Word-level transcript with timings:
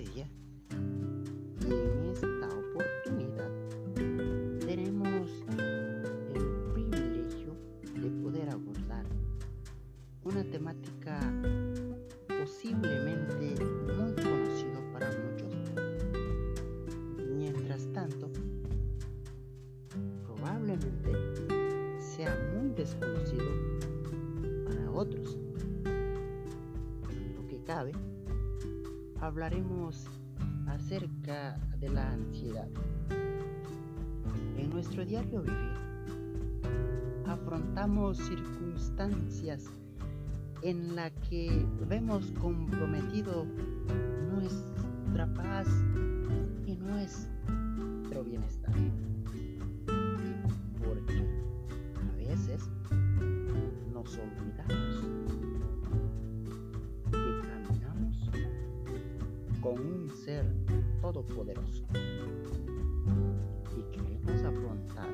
día 0.00 0.28
y 1.62 1.72
en 1.72 2.04
esta 2.12 2.48
oportunidad 2.48 3.50
tenemos 4.66 5.30
el 6.34 6.44
privilegio 6.74 7.56
de 7.94 8.10
poder 8.22 8.50
abordar 8.50 9.06
una 10.22 10.44
temática 10.44 11.18
posiblemente 12.26 13.64
muy 13.64 14.12
conocido 14.22 14.82
para 14.92 15.10
muchos. 15.12 15.54
Mientras 17.34 17.90
tanto, 17.92 18.30
probablemente 20.26 21.12
sea 21.98 22.36
muy 22.54 22.70
desconocido 22.74 23.46
para 24.66 24.90
otros. 24.90 25.38
Lo 27.34 27.46
que 27.48 27.62
cabe, 27.64 27.92
hablaremos 29.20 30.06
acerca 30.68 31.54
de 31.78 31.88
la 31.88 32.12
ansiedad. 32.12 32.68
En 34.58 34.70
nuestro 34.70 35.04
diario 35.04 35.42
vivir, 35.42 35.74
afrontamos 37.26 38.18
circunstancias 38.18 39.64
en 40.62 40.96
la 40.96 41.10
que 41.10 41.66
vemos 41.88 42.32
comprometido 42.40 43.46
nuestra 44.34 45.32
paz 45.34 45.68
y 46.66 46.76
nuestro 46.76 48.24
bienestar. 48.24 48.65
Con 59.66 59.80
un 59.80 60.08
ser 60.08 60.46
todopoderoso 61.00 61.84
y 63.76 63.82
queremos 63.90 64.44
afrontar 64.44 65.08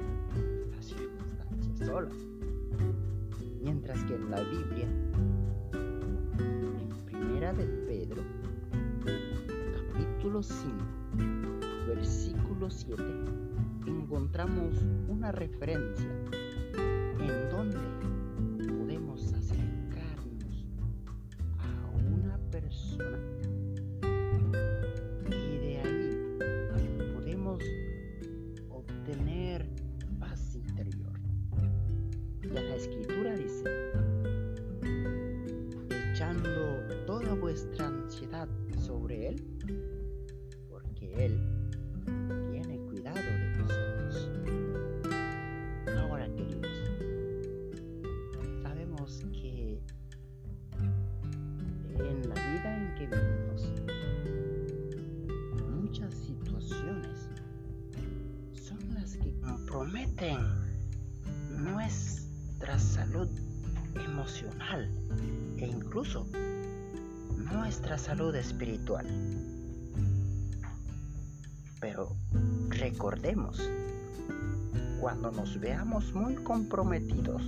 las 0.77 0.85
circunstancias 0.85 1.89
solas. 1.89 2.15
Mientras 3.63 4.05
que 4.05 4.15
en 4.15 4.31
la 4.31 4.43
Biblia 4.43 4.89
de 7.55 7.65
Pedro, 7.87 8.23
capítulo 9.95 10.43
5, 10.43 10.71
versículo 11.87 12.71
7, 12.71 13.03
encontramos 13.87 14.77
una 15.09 15.33
referencia 15.33 16.11
en 17.21 17.51
donde 17.51 17.79
vuestra 37.53 37.87
ansiedad 37.87 38.49
sobre 38.79 39.29
Él, 39.29 39.45
porque 40.71 41.27
Él 41.27 41.39
tiene 42.51 42.79
cuidado 42.79 43.19
de 43.19 43.59
nosotros. 43.59 44.31
Ahora, 45.99 46.27
queridos, 46.35 46.67
sabemos 48.63 49.23
que 49.33 49.79
en 51.91 52.27
la 52.27 52.35
vida 52.35 52.75
en 52.75 52.95
que 52.95 53.07
vivimos, 53.07 53.71
muchas 55.79 56.15
situaciones 56.15 57.29
son 58.55 58.95
las 58.95 59.15
que 59.19 59.31
comprometen 59.43 60.39
nuestra 61.59 62.79
salud 62.79 63.29
emocional 63.95 64.91
e 65.59 65.67
incluso 65.67 66.27
nuestra 67.39 67.99
salud 67.99 68.35
espiritual. 68.35 69.07
Pero 71.81 72.15
recordemos, 72.69 73.61
cuando 75.01 75.33
nos 75.33 75.59
veamos 75.59 76.13
muy 76.15 76.37
comprometidos, 76.37 77.43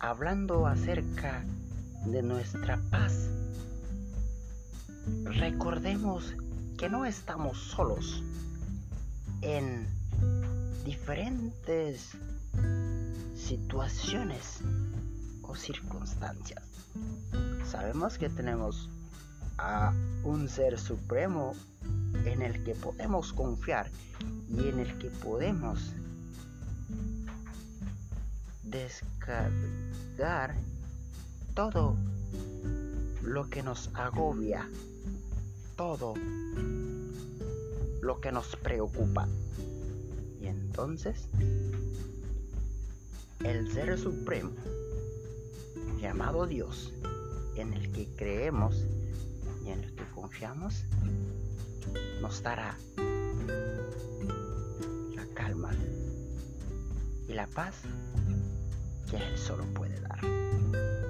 hablando 0.00 0.66
acerca 0.66 1.44
de 2.06 2.22
nuestra 2.22 2.80
paz, 2.90 3.30
recordemos 5.24 6.34
que 6.76 6.88
no 6.88 7.04
estamos 7.04 7.58
solos 7.58 8.22
en 9.42 9.86
diferentes 10.84 12.16
situaciones 13.36 14.60
circunstancias. 15.60 16.62
Sabemos 17.70 18.18
que 18.18 18.28
tenemos 18.28 18.90
a 19.58 19.92
un 20.24 20.48
ser 20.48 20.78
supremo 20.78 21.54
en 22.24 22.42
el 22.42 22.62
que 22.64 22.74
podemos 22.74 23.32
confiar 23.32 23.90
y 24.50 24.68
en 24.68 24.80
el 24.80 24.98
que 24.98 25.10
podemos 25.10 25.94
descargar 28.64 30.54
todo 31.54 31.96
lo 33.22 33.48
que 33.48 33.62
nos 33.62 33.90
agobia, 33.94 34.68
todo 35.76 36.14
lo 38.00 38.20
que 38.20 38.32
nos 38.32 38.56
preocupa. 38.56 39.28
Y 40.40 40.46
entonces, 40.46 41.28
el 43.44 43.70
Ser 43.72 43.98
Supremo, 43.98 44.50
llamado 46.02 46.48
Dios, 46.48 46.92
en 47.54 47.72
el 47.74 47.92
que 47.92 48.08
creemos 48.16 48.84
y 49.64 49.70
en 49.70 49.84
el 49.84 49.94
que 49.94 50.04
confiamos, 50.12 50.84
nos 52.20 52.42
dará 52.42 52.76
la 55.14 55.24
calma 55.34 55.70
y 57.28 57.32
la 57.34 57.46
paz 57.46 57.82
que 59.08 59.16
Él 59.16 59.38
solo 59.38 59.64
puede 59.74 60.00
dar. 60.00 61.01